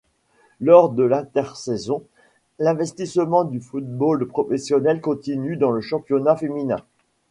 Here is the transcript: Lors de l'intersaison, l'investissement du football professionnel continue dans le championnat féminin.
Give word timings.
Lors 0.61 0.89
de 0.89 1.03
l'intersaison, 1.03 2.01
l'investissement 2.57 3.43
du 3.43 3.59
football 3.61 4.25
professionnel 4.27 4.99
continue 4.99 5.57
dans 5.57 5.69
le 5.69 5.81
championnat 5.81 6.35
féminin. 6.35 6.79